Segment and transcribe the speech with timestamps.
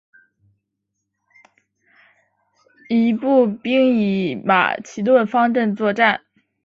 [2.89, 6.21] 夥友步兵以马其顿方阵作战。